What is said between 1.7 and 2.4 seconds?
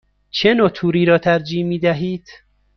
دهید؟